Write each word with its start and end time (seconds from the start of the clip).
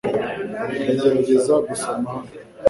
Ndagerageza 0.79 1.53
gusoma 1.67 2.09
hano. 2.15 2.31